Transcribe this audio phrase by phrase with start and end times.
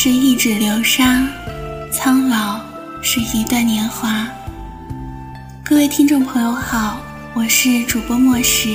[0.00, 1.26] 是一指流沙，
[1.90, 2.60] 苍老
[3.02, 4.28] 是一段年华。
[5.64, 7.00] 各位听众朋友好，
[7.34, 8.68] 我是主播莫石。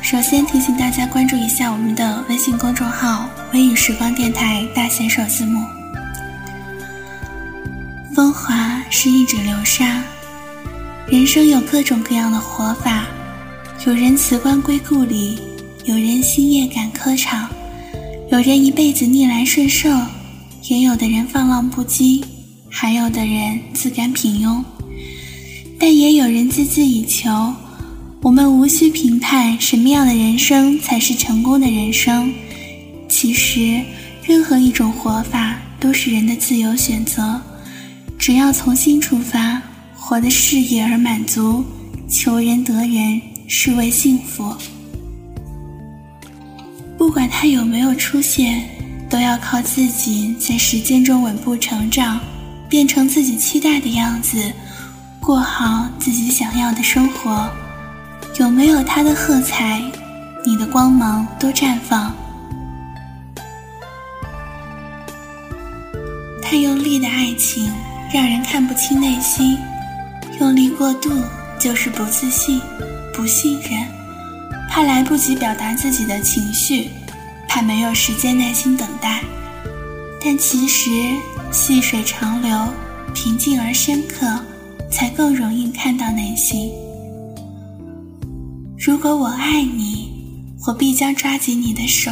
[0.00, 5.66] 首先提醒大家关注一下我们的微信公众号“微雨时光电台”大写首字母。
[8.14, 10.00] 风华是一指流沙，
[11.08, 13.06] 人生有各种各样的活法，
[13.84, 15.42] 有人辞官归故里，
[15.86, 17.51] 有人星夜赶科场。
[18.32, 19.90] 有人一辈子逆来顺受，
[20.62, 22.24] 也有的人放浪不羁，
[22.70, 24.64] 还有的人自甘平庸，
[25.78, 27.28] 但也有人孜孜以求。
[28.22, 32.32] 我们无需评判什么样的人生才是成功的人生。
[33.06, 33.82] 其实，
[34.24, 37.38] 任何一种活法都是人的自由选择，
[38.18, 39.60] 只要从心出发，
[39.94, 41.62] 活得适意而满足，
[42.08, 44.56] 求人得人，是为幸福。
[47.02, 48.62] 不管他有没有出现，
[49.10, 52.20] 都要靠自己在时间中稳步成长，
[52.68, 54.52] 变成自己期待的样子，
[55.18, 57.50] 过好自己想要的生活。
[58.38, 59.82] 有没有他的喝彩，
[60.46, 62.14] 你的光芒都绽放。
[66.40, 67.68] 太用力的爱情
[68.14, 69.58] 让人看不清内心，
[70.38, 71.10] 用力过度
[71.58, 72.60] 就是不自信、
[73.12, 74.01] 不信任。
[74.74, 76.88] 怕来不及表达自己的情绪，
[77.46, 79.22] 怕没有时间耐心等待，
[80.18, 80.90] 但其实
[81.50, 82.58] 细水长流、
[83.12, 84.26] 平静而深刻，
[84.90, 86.72] 才更容易看到内心。
[88.78, 90.10] 如果我爱你，
[90.66, 92.10] 我必将抓紧你的手，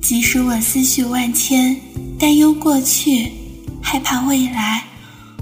[0.00, 1.76] 即使我思绪万千，
[2.18, 3.32] 担忧过去，
[3.82, 4.84] 害怕未来。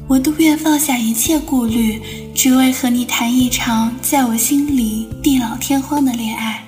[0.08, 2.00] 我都愿放下一切顾虑，
[2.34, 6.64] 只为和你谈一场在我心里地老天荒的恋爱。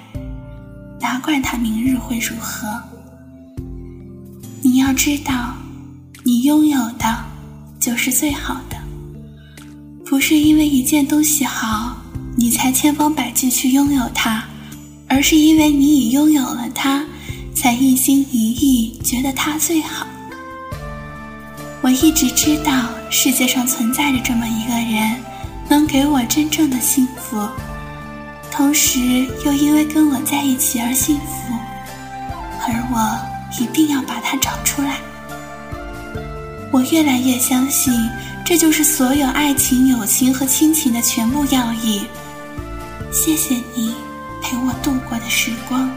[1.00, 2.68] 哪管他明日会如何？
[4.60, 5.54] 你要知道，
[6.22, 7.24] 你拥有的
[7.80, 8.76] 就是最好的。
[10.04, 11.96] 不是因为一件东西好，
[12.36, 14.44] 你才千方百计去拥有它，
[15.08, 17.06] 而是因为你已拥有了它，
[17.54, 20.06] 才一心一意觉得它最好。
[21.82, 25.16] 我一直知道世界上存在着这么一个人，
[25.68, 27.48] 能给我真正的幸福，
[28.50, 29.00] 同时
[29.46, 31.54] 又因为跟我在一起而幸福，
[32.60, 33.18] 而我
[33.58, 34.98] 一定要把他找出来。
[36.70, 37.92] 我越来越相信，
[38.44, 42.02] 这就是所有爱情、友情和亲情的全部要义。
[43.10, 43.94] 谢谢你
[44.42, 45.90] 陪我度过的时光，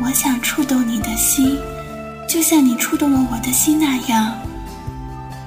[0.00, 1.56] 我想触动你的心。
[2.28, 4.38] 就像你触动了我的心那样，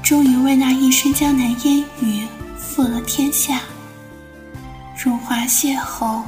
[0.01, 2.25] 终于为那一身江南烟雨
[2.57, 3.61] 负了天下。
[4.97, 6.23] 荣华邂逅，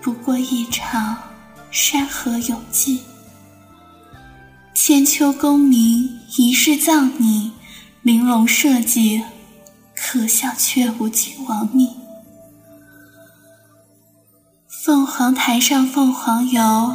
[0.00, 1.16] 不过一场
[1.70, 2.98] 山河永寂。
[4.74, 7.52] 千秋功名，一世葬你，
[8.02, 9.22] 玲珑设计，
[9.94, 11.88] 可笑却无尽亡命。
[14.68, 16.92] 凤凰台上凤凰游，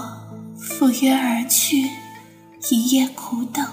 [0.59, 1.89] 赴约而去。
[2.71, 3.65] 一夜苦等，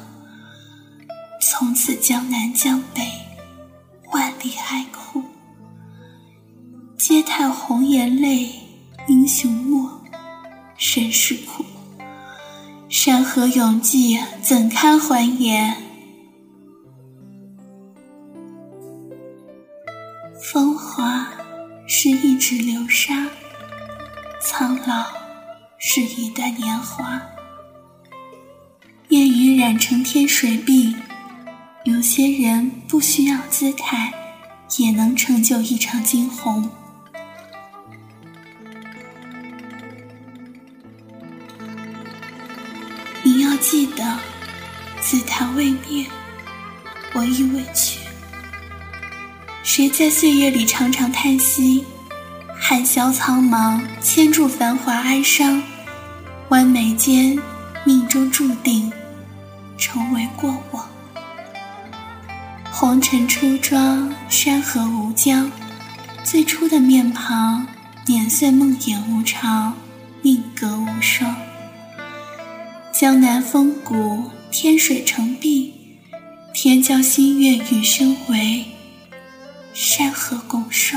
[1.43, 3.03] 从此江南江北，
[4.13, 5.23] 万里哀哭。
[6.97, 8.49] 嗟叹红颜泪，
[9.07, 9.87] 英雄没，
[10.79, 11.63] 身世苦。
[12.89, 15.77] 山河永寂，怎堪还言？
[20.43, 21.29] 风华
[21.87, 23.29] 是一指流沙，
[24.41, 25.05] 苍老
[25.79, 27.21] 是一段年华。
[29.57, 30.95] 染成天水碧，
[31.85, 34.13] 有些人不需要姿态，
[34.77, 36.69] 也能成就一场惊鸿。
[43.23, 44.19] 你要记得，
[45.01, 46.05] 紫檀未灭，
[47.15, 48.01] 我亦未去。
[49.63, 51.83] 谁在岁月里长长叹息？
[52.61, 55.63] 汉萧苍茫，千柱繁华哀伤，
[56.51, 57.39] 弯眉间，
[57.85, 58.93] 命中注定。
[59.79, 60.89] 成为过往，
[62.73, 65.51] 红尘初妆，山河无疆。
[66.25, 67.67] 最初的面庞，
[68.07, 69.77] 年岁梦魇无常，
[70.23, 71.37] 命格无双。
[72.93, 75.99] 江南风骨，天水成碧，
[76.53, 78.65] 天教心愿与生为，
[79.73, 80.97] 山河拱手，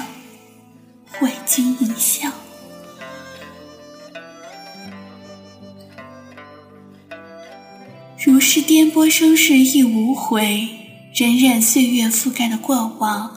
[1.21, 2.31] 为君一笑。
[8.21, 10.67] 如是颠簸生世亦无悔，
[11.13, 13.31] 荏苒岁月覆盖的过往，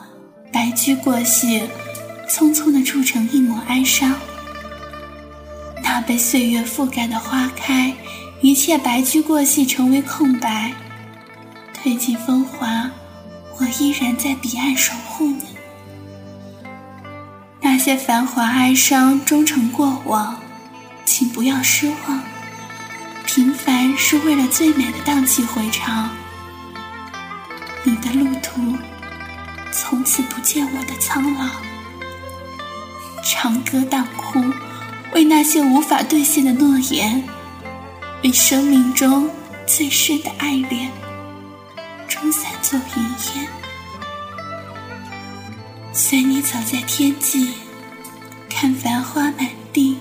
[0.53, 1.63] 白驹过隙，
[2.29, 4.13] 匆匆的铸成一抹哀伤。
[5.85, 7.95] 那被岁月覆盖的花开，
[8.41, 10.73] 一切白驹过隙成为空白。
[11.81, 12.91] 褪尽风华，
[13.61, 15.45] 我依然在彼岸守护你。
[17.61, 20.41] 那些繁华哀伤终成过往，
[21.05, 22.32] 请不要失望。
[23.35, 26.11] 平凡是为了最美的荡气回肠。
[27.83, 28.77] 你的路途，
[29.73, 31.49] 从此不见我的苍老。
[33.25, 34.39] 长歌当哭，
[35.15, 37.27] 为那些无法兑现的诺言，
[38.23, 39.31] 为生命中
[39.67, 40.91] 最深的爱恋，
[42.07, 43.03] 终散作云
[43.35, 43.49] 烟。
[45.95, 47.55] 随你走在天际，
[48.51, 49.97] 看繁花满地。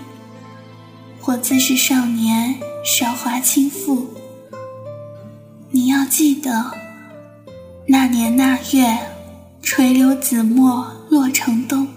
[1.24, 4.06] 我自是少年，韶华倾覆。
[5.70, 6.72] 你要记得，
[7.88, 8.98] 那年那月，
[9.62, 11.88] 垂柳紫陌洛城东。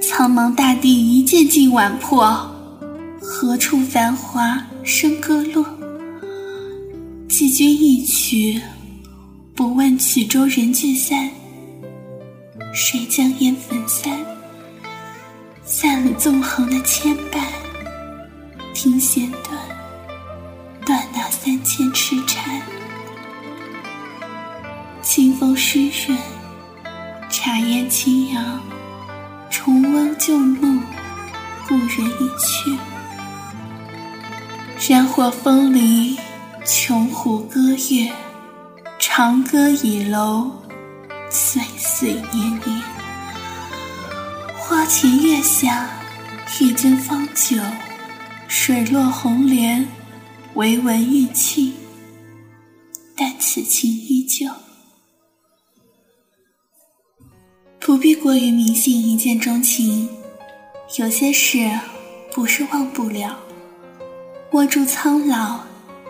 [0.00, 2.54] 苍茫大地一剑尽晚破，
[3.18, 5.64] 何处繁华笙歌落？
[7.28, 8.60] 寄君一曲，
[9.54, 11.30] 不问曲中人聚散。
[12.74, 14.20] 谁将烟粉散？
[15.64, 17.42] 散了纵横的牵绊。
[18.80, 19.58] 听弦断，
[20.86, 22.62] 断那三千痴缠。
[25.02, 26.16] 清风湿润，
[27.28, 28.60] 茶烟轻扬，
[29.50, 30.80] 重温旧梦，
[31.66, 32.78] 故人已去。
[34.78, 36.16] 山火风里，
[36.64, 38.12] 穷湖歌月，
[39.00, 40.52] 长歌倚楼，
[41.28, 42.80] 岁岁年年。
[44.56, 45.90] 花前月下，
[46.60, 47.60] 一樽芳酒。
[48.50, 49.86] 水落红莲，
[50.54, 51.70] 唯闻玉磬，
[53.14, 54.50] 但此情依旧。
[57.78, 60.08] 不必过于迷信一见钟情，
[60.96, 61.70] 有些事
[62.32, 63.38] 不是忘不了。
[64.52, 65.60] 握住苍老，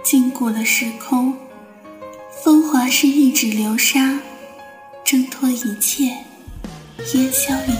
[0.05, 1.37] 禁锢了时空，
[2.45, 4.21] 风华是一指流沙，
[5.05, 6.17] 挣脱一切，
[7.15, 7.78] 烟消云。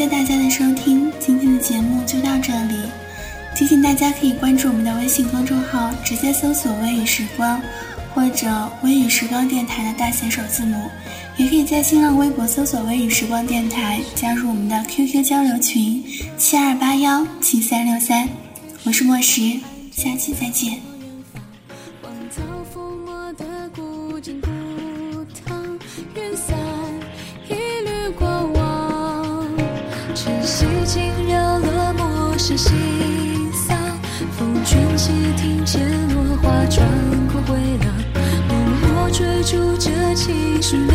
[0.00, 2.74] 谢谢大家的收听，今天的节目就到这里。
[3.54, 7.60] 提醒大家可以关注我们的微信公众号，直接搜索“微雨时光”
[8.14, 8.48] 或者
[8.82, 10.84] “微雨时光电台”的大写首字母，
[11.36, 16.02] 也可以在新浪微博搜索“微雨时光电台”，加入我们的 QQ 交流群
[16.38, 18.26] 七二八幺七三六三。
[18.84, 19.60] 我是莫石，
[19.92, 20.89] 下期再见。
[32.42, 32.70] 是西
[33.52, 33.76] 桑，
[34.38, 35.78] 风卷起，庭前
[36.14, 36.88] 落花穿
[37.30, 37.54] 过回
[37.84, 37.94] 廊，
[38.48, 40.94] 默默追逐着情绪流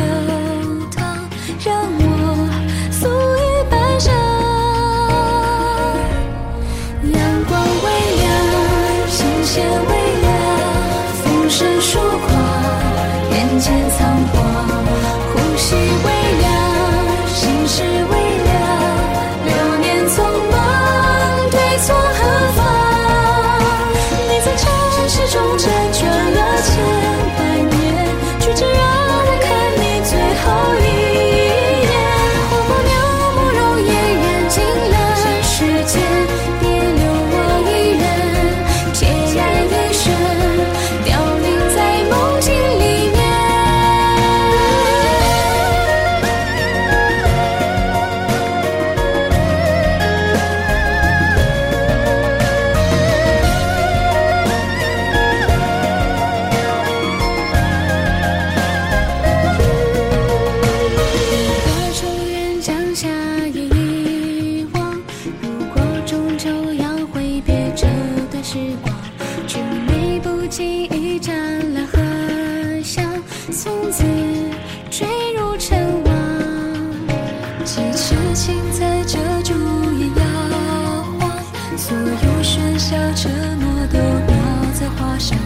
[81.78, 84.34] 所有喧嚣沉默都描
[84.74, 85.38] 在画上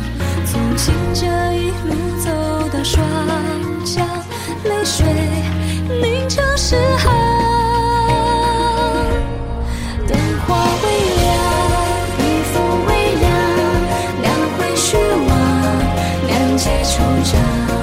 [0.46, 2.30] 从惊蛰一路走
[2.72, 3.04] 到霜
[3.84, 4.06] 降
[4.66, 5.08] 泪水
[5.90, 7.12] 凝成诗行
[10.08, 11.28] 灯花微凉
[12.16, 12.20] 笔
[12.54, 13.26] 锋微凉
[14.22, 15.30] 难回虚妄
[16.28, 17.79] 难解惆怅